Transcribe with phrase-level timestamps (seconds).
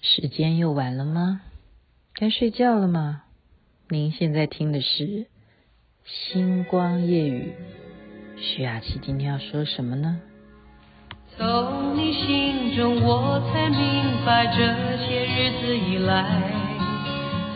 [0.00, 1.40] 时间又晚了吗？
[2.14, 3.22] 该睡觉了吗？
[3.88, 5.04] 您现在听的是
[6.04, 7.52] 《星光夜雨》，
[8.40, 10.20] 徐雅琪今天要说什么呢？
[11.36, 14.58] 从你心中，我才明白，这
[15.04, 16.24] 些日子以来，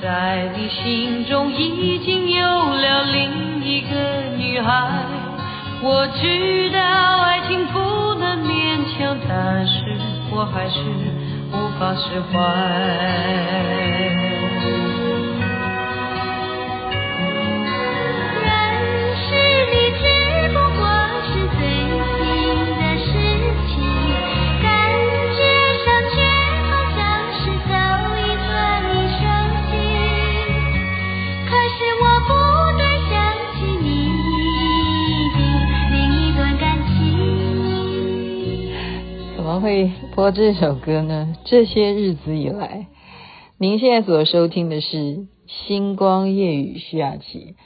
[0.02, 5.06] 在你心中已经有了另一个女孩。
[5.80, 9.96] 我知道爱情不能勉强，但是
[10.32, 11.21] 我还是。
[11.82, 14.21] 无法释怀。
[40.22, 41.34] 播这首歌呢？
[41.46, 42.86] 这些日子以来，
[43.58, 44.96] 您现在所收听的是
[45.48, 47.56] 《星光夜雨》徐雅琪。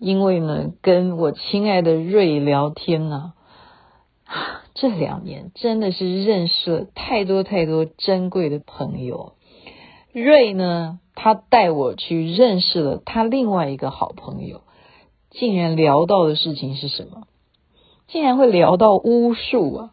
[0.00, 3.34] 因为呢，跟我亲爱的瑞聊天呢，
[4.74, 9.34] 这两年真的是认识了太多太多珍贵的朋友。
[10.12, 14.62] 瑞呢，他带我去认识了他另外一个好朋友，
[15.30, 17.28] 竟然聊到的事情是什么？
[18.08, 19.90] 竟然会聊到巫术啊！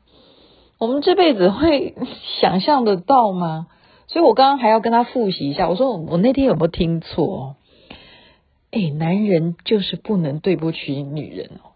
[0.80, 1.94] 我们这辈子会
[2.40, 3.68] 想象得到吗？
[4.08, 5.68] 所以我刚刚还要跟他复习一下。
[5.68, 7.58] 我说我那天有没有听错？
[8.72, 11.76] 哎，男人就是不能对不起女人哦。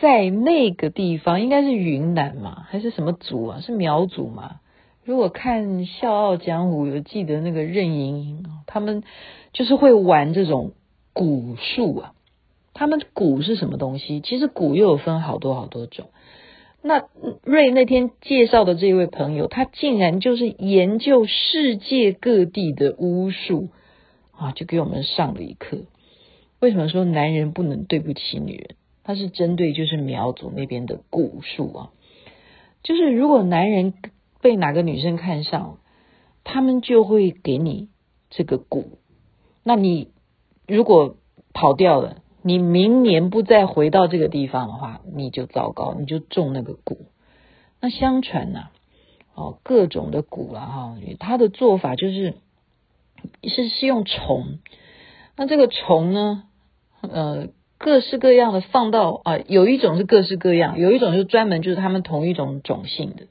[0.00, 3.60] 在那个地方，应该是云南嘛，还是什么族啊？
[3.60, 4.56] 是苗族嘛？
[5.04, 9.04] 如果看《笑傲江湖》，有记得那个任盈盈，他们
[9.52, 10.72] 就是会玩这种
[11.14, 12.14] 蛊术啊。
[12.74, 14.20] 他们蛊是什么东西？
[14.20, 16.06] 其实蛊又有分好多好多种。
[16.82, 17.08] 那
[17.44, 23.68] 瑞那天介绍的这位朋友，他竟然就是研究世界各地的巫术
[24.32, 25.82] 啊，就给我们上了一课。
[26.58, 28.76] 为什么说男人不能对不起女人？
[29.04, 31.90] 他是针对就是苗族那边的蛊术啊，
[32.82, 33.92] 就是如果男人
[34.40, 35.78] 被哪个女生看上，
[36.44, 37.88] 他们就会给你
[38.30, 38.84] 这个蛊，
[39.62, 40.12] 那你
[40.66, 41.16] 如果
[41.52, 42.22] 跑掉了。
[42.42, 46.96] 你明年不再回到这个地方的话，你就糟糕，你就中那个蛊。
[47.80, 48.68] 那相传呢、
[49.34, 52.34] 哦，各种的蛊了哈，他的做法就是
[53.42, 54.58] 是是用虫。
[55.36, 56.44] 那这个虫呢，
[57.00, 57.48] 呃，
[57.78, 63.26] 各式各样的放到啊、呃，有一种是各式各样，有一种就专门就是他们同一种种姓的，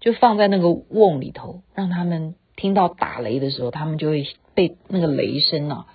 [0.00, 5.86] 就放在那个瓮里头，让他们听到打雷的时候，他们就会被那个雷声啊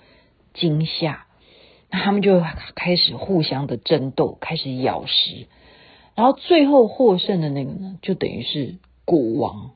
[0.54, 1.26] 惊吓。
[1.90, 2.42] 那他们就
[2.74, 5.46] 开始互相的争斗，开始咬食，
[6.14, 8.76] 然后最后获胜的那个呢，就等于是
[9.06, 9.70] 蛊王。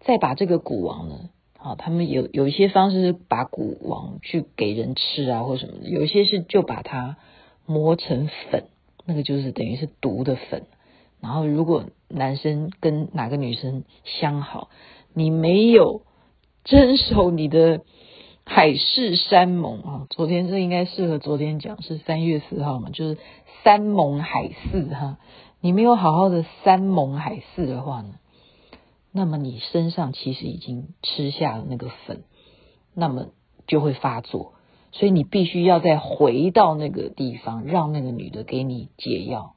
[0.00, 7.16] 再把这个蛊王呢，啊，他们有有一些方式是把蛊王去给人吃啊，或什么的；有一些是就把它
[7.64, 8.64] 磨成粉，
[9.06, 10.64] 那个就是等于是毒的粉。
[11.20, 14.68] 然后如果男生跟哪个女生相好，
[15.14, 16.02] 你没有
[16.64, 17.80] 遵守你的。
[18.52, 20.06] 海誓山盟啊！
[20.10, 23.16] 昨天这应该适合昨天讲，是三月四号嘛，就是
[23.62, 25.18] 山盟海誓哈。
[25.60, 28.14] 你没有好好的山盟海誓的话呢，
[29.12, 32.24] 那么你身上其实已经吃下了那个粉，
[32.92, 33.28] 那么
[33.68, 34.54] 就会发作。
[34.90, 39.54] 所以你必须要再回到那个地方，让那个女的给你解药，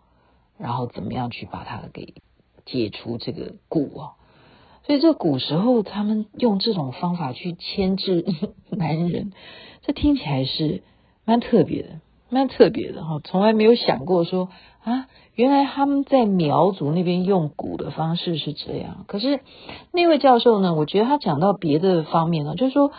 [0.59, 2.13] 然后怎么样去把它给
[2.63, 4.13] 解除这个蛊啊。
[4.85, 8.25] 所以这古时候他们用这种方法去牵制
[8.69, 9.31] 男人，
[9.81, 10.83] 这听起来是
[11.25, 11.89] 蛮特别的，
[12.29, 13.21] 蛮特别的哈。
[13.23, 14.49] 从来没有想过说
[14.83, 19.05] 啊，原来他们在苗族那边用蛊的方式是这样。
[19.07, 19.39] 可是
[19.91, 22.91] 那位教授呢，我觉得他讲到别的方面呢，就是说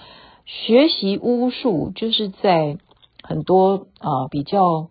[0.46, 2.78] 学习巫术就是在
[3.22, 4.88] 很多啊比较。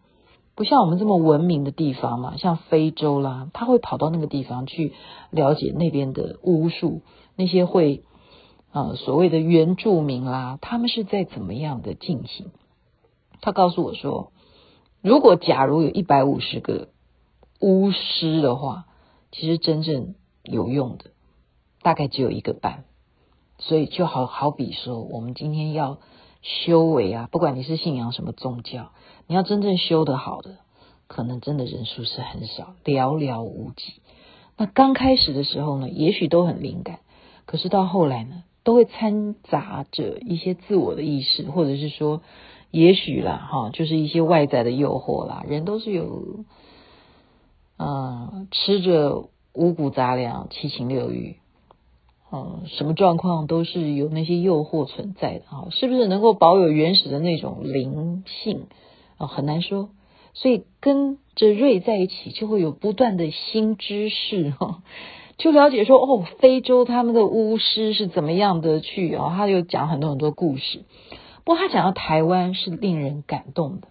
[0.55, 4.93] 不像我们这么文明的地方嘛，像非洲啦，他会跑到那个地方去
[5.31, 7.01] 了解那边的巫术，
[7.35, 8.03] 那些会
[8.71, 12.47] 啊、所谓的原住民啦，他们是在怎么样的进行？
[13.41, 14.31] 他告诉我说，
[15.01, 16.89] 如果假如有一百五十个
[17.59, 18.85] 巫师的话，
[19.31, 21.05] 其实真正有用的
[21.81, 22.85] 大概只有一个半，
[23.59, 25.99] 所以就好好比说，我们今天要
[26.43, 28.91] 修为啊，不管你是信仰什么宗教。
[29.25, 30.57] 你要真正修得好的，
[31.07, 34.01] 可能真的人数是很少，寥寥无几。
[34.57, 36.99] 那刚开始的时候呢， 也许都很灵感，
[37.45, 42.21] 可是到后来呢，都会掺杂着一些自我的意识，或者是说，
[42.69, 45.43] 也许啦，哈，就是一些外在的诱惑啦。
[45.47, 46.43] 人都是有，
[47.77, 51.37] 嗯、吃着五谷杂粮，七情六欲，
[52.35, 58.65] 嗯，什么状况都是有那些诱惑存在的啊，是不是能够保有原始的那种灵性
[59.19, 59.27] 啊？
[59.27, 59.89] 很难说。
[60.33, 64.81] 所以跟着瑞在一起，就会有不断的新知识哈，
[65.37, 70.85] 就了解说哦，非洲他们的巫师是怎么样的去啊，他就讲很多很多故事。
[71.43, 73.87] 不过他讲到台湾是令人感动的。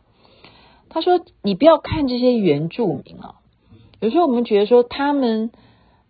[0.89, 3.37] 他说：“你不要看这些原住民啊，
[4.01, 5.53] 有时候我们觉得说他们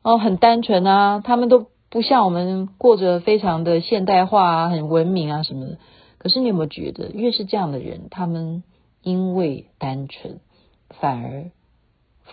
[0.01, 5.79] 哦很单纯啊，他们都。”不像我们过着非常的现代化啊，很文明啊什么的。
[6.17, 8.65] 可是你有没有觉得，越是这样的人，他们
[9.03, 10.41] 因为单纯，
[10.89, 11.51] 反而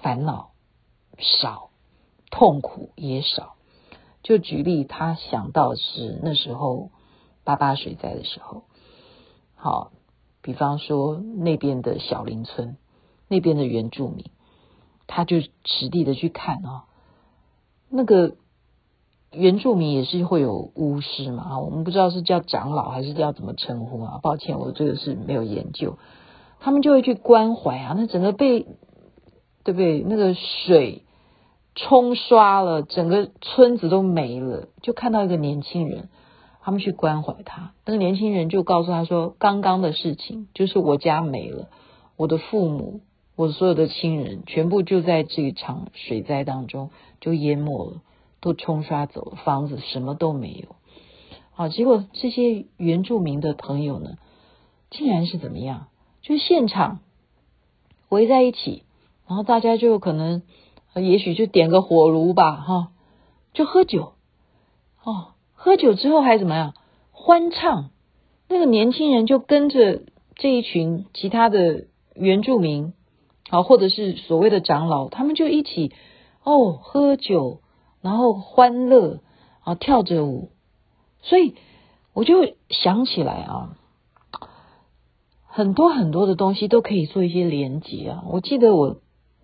[0.02, 0.52] 烦恼
[1.18, 1.72] 少，
[2.32, 3.56] 痛苦也少。
[4.24, 6.92] 就举例，他想到是那时候
[7.44, 8.64] 八八水灾的时候，
[9.56, 9.92] 好，
[10.42, 12.78] 比方说那边的小林村，
[13.28, 14.24] 那边的原住民，
[15.06, 16.86] 他就实地的去看啊，
[17.90, 18.38] 那个。
[19.32, 21.44] 原住民也是会有巫师嘛？
[21.44, 24.20] 啊，我们不知道是叫长老还是叫怎么称呼啊？
[24.24, 25.98] 抱歉，我这个是没有研究。
[26.60, 28.66] 他们就会去关怀啊，那整个被
[29.64, 30.02] 对不对？
[30.02, 31.04] 那个水
[31.76, 36.10] 冲刷了，整个村子都没了，就看到一个年轻人，
[36.62, 37.74] 他们去关怀他。
[37.86, 41.68] 那个年轻人就告诉他说：“刚刚的事情就是我家没了，
[42.18, 43.02] 我的父母，
[43.36, 46.90] 我所有的亲人，全部就在这一场水灾当中
[47.22, 48.02] 就淹没了。”
[48.42, 50.76] 都冲刷走，房子什么都没有。
[51.52, 54.18] 好，结果这些原住民的朋友呢，
[54.90, 55.88] 竟然是怎么样？
[56.22, 57.00] 就现场
[58.08, 58.84] 围在一起，
[59.28, 60.44] 然后大家就可能，
[60.96, 62.92] 也许就点个火炉吧，哈，
[63.54, 64.14] 就喝酒。
[65.04, 66.74] 哦，喝酒之后还怎么样？
[67.12, 67.90] 欢唱。
[68.48, 70.02] 那个年轻人就跟着
[70.36, 72.94] 这一群其他的原住民，
[73.50, 75.92] 啊，或者是所谓的长老，他们就一起
[76.44, 77.60] 哦喝酒。
[78.02, 79.20] 然后欢乐
[79.64, 80.52] 啊，跳着舞，
[81.22, 81.56] 所以
[82.14, 83.76] 我就想起来啊，
[85.46, 88.24] 很多很多的东西都可以做一些连接啊。
[88.28, 88.98] 我记得我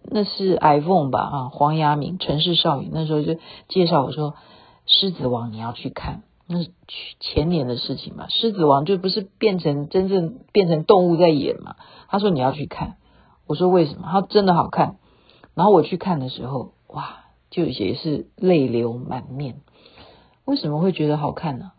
[0.04, 3.38] 那是 iPhone 吧啊，黄雅明城市少女那时候就
[3.68, 4.36] 介绍我说，
[4.86, 6.70] 狮子王你要去看，那是
[7.20, 8.28] 前年的事情嘛。
[8.30, 11.76] 狮子王就不是变成真正变成动物在演嘛？
[12.08, 12.96] 他说你要去看，
[13.48, 14.08] 我说为什么？
[14.10, 14.98] 他真的好看。
[15.56, 17.25] 然后我去看的时候，哇！
[17.50, 19.62] 就也是泪流满面，
[20.46, 21.72] 为什么会觉得好看呢？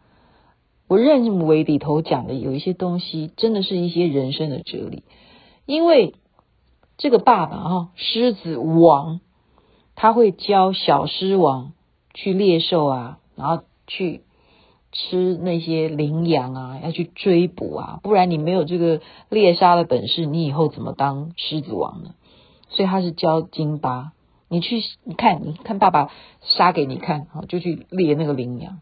[0.89, 5.03] 我认为里头讲的有一些东西，真的是一些人生的哲理。
[5.67, 6.15] 因为
[6.97, 9.21] 这个爸爸啊，狮子王，
[9.97, 11.73] 他会教小狮王
[12.15, 14.23] 去猎兽啊，然后去
[14.93, 22.15] 吃那些羚羊啊，要去追捕啊，不然你没有这个猎杀的本事，你以后怎么当狮子王呢？
[22.69, 24.13] 所以他是教金巴。
[24.49, 26.11] 你去，你看，你看，爸爸
[26.41, 28.81] 杀给你看，好，就去猎那个羚羊。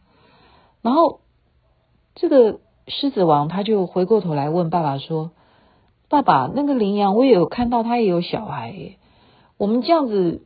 [0.83, 1.21] 然后
[2.15, 5.31] 这个狮子王他就回过头来问爸爸说
[6.11, 8.99] ：“爸爸，那个羚羊我也有看到，他也有小孩耶。
[9.57, 10.45] 我们这样子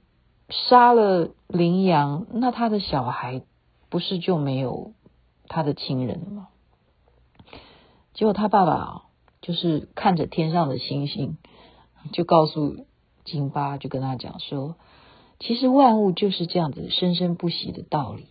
[0.50, 3.42] 杀了羚羊，那他的小孩
[3.88, 4.92] 不是就没有
[5.48, 6.48] 他的亲人了吗？”
[8.14, 9.02] 结果他爸爸
[9.40, 11.38] 就是看着天上的星星，
[12.12, 12.86] 就告诉
[13.24, 14.76] 金巴，就跟他讲说。
[15.38, 18.26] 其实万物就是这样子生生不息的道理。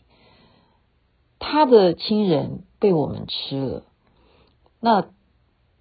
[1.39, 3.83] 他的亲人被我们吃了，
[4.81, 5.07] 那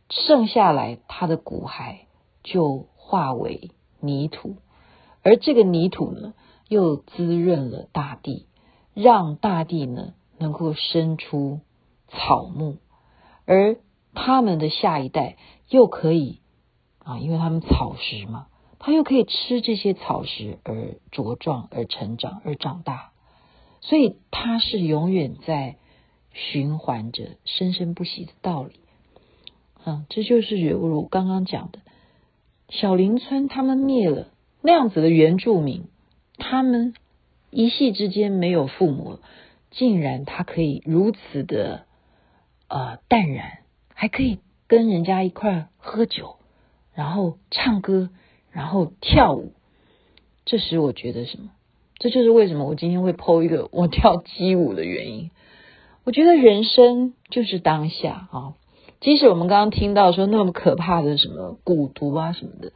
[0.08, 2.00] 剩下来他的骨骸
[2.44, 4.56] 就化为泥土，
[5.22, 6.34] 而这个泥土呢，
[6.68, 8.46] 又滋润了大地，
[8.94, 11.60] 让大地呢能够生出
[12.06, 12.76] 草木，
[13.46, 13.78] 而
[14.14, 15.36] 他们的下一代
[15.68, 16.40] 又可以
[17.02, 18.46] 啊，因为他们草食嘛。
[18.78, 23.10] 他又可以吃这些草食而茁壮、而成长、而长大，
[23.80, 25.76] 所以他是永远在
[26.32, 28.78] 循环着生生不息的道理。
[29.84, 31.78] 嗯，这就是犹如刚刚讲的，
[32.68, 34.28] 小林村他们灭了
[34.60, 35.88] 那样子的原住民，
[36.36, 36.94] 他们
[37.50, 39.18] 一夕之间没有父母，
[39.70, 41.86] 竟然他可以如此的
[42.68, 43.58] 呃淡然，
[43.94, 46.36] 还可以跟人家一块喝酒，
[46.94, 48.10] 然后唱歌。
[48.56, 49.52] 然后跳舞，
[50.46, 51.50] 这时我觉得什么？
[51.98, 55.30] 这就是为什么我今天会剖一个我跳街舞的原因。
[56.04, 58.54] 我觉得人生就是当下啊，
[59.00, 62.72] 即使我们刚刚听到说那么可怕的什么蛊毒啊什么的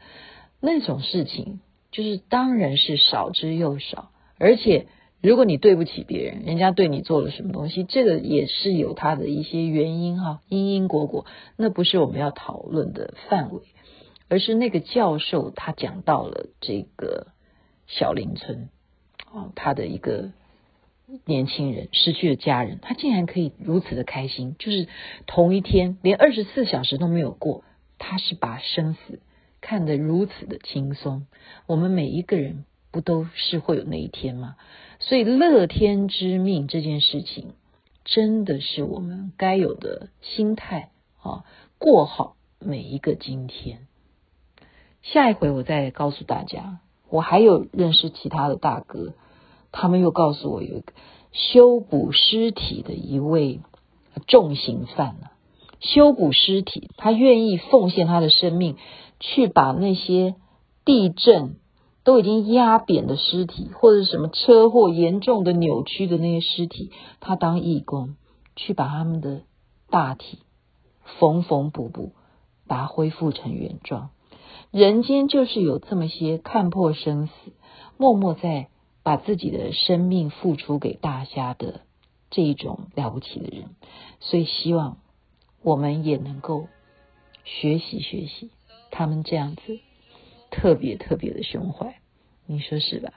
[0.61, 1.61] 那种事情，
[1.91, 4.11] 就是当然是少之又少。
[4.39, 4.87] 而且
[5.23, 11.25] 如果你对不起别人，人家对你做了什么东西，这个也是有它的一些原因哈，因因果果，
[11.57, 13.63] 那不是我们要讨论的范围。
[14.31, 17.27] 而是那个教授，他讲到了这个
[17.89, 18.71] 小林村，
[19.31, 20.31] 哦，他的一个
[21.25, 24.87] 年轻人失去了家人，他竟然可以如此的开心，就是
[25.27, 27.65] 同一天连二十四小时都没有过，
[27.99, 29.19] 他是把生死
[29.61, 31.27] 看得如此的轻松。
[31.67, 34.55] 我们每一个人不都是会有那一天吗？
[35.01, 37.55] 所以乐天知命这件事情，
[38.05, 41.45] 真的是我们该有的心态啊，
[41.79, 43.89] 过好每一个今天。
[45.03, 46.79] 下一回我再告诉大家，
[47.09, 49.15] 我还有认识其他的大哥。
[49.73, 50.93] 他们又告诉我，有一个
[51.33, 53.61] 修补尸体的一位
[54.27, 55.29] 重刑犯呢，
[55.79, 58.77] 修补尸体，他愿意奉献他的生命，
[59.21, 60.35] 去把那些
[60.85, 61.57] 地震
[62.03, 66.91] 都已经压扁的尸体，或者什么车祸严重的扭曲的那些尸体，
[67.21, 68.17] 他当义工，
[68.57, 69.43] 去把他们的
[69.89, 70.41] 大体
[71.19, 72.13] 缝缝补补，
[72.67, 74.11] 把它恢复成原状。
[74.71, 77.33] 人间就是有这么些看破生死，
[77.97, 78.69] 默默在。
[79.03, 81.81] 把自己的生命付出给大家的
[82.29, 83.71] 这一种了不起的人，
[84.21, 84.99] 所以希望
[85.63, 86.69] 我们也能够
[87.45, 88.51] 学习学习
[88.91, 89.81] 他们这样子
[90.51, 91.99] 特别特别的胸怀，
[92.45, 93.15] 你说是吧？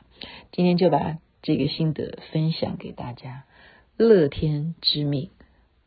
[0.54, 3.44] 今天就把这个心得分享给大家，
[3.98, 5.32] 乐天知命，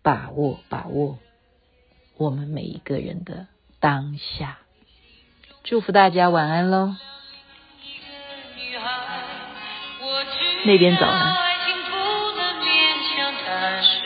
[0.02, 1.18] 把握把握
[2.18, 3.49] 我们每一个人的
[3.80, 4.58] 当下，
[5.68, 6.94] 祝福大家晚安喽。
[10.64, 11.35] 那边早安。
[11.35, 11.96] 爱情不
[12.37, 12.68] 能勉
[13.02, 13.99] 强，但是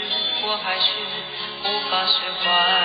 [0.46, 0.90] 我还是
[1.62, 2.12] 无法释
[2.42, 2.79] 怀。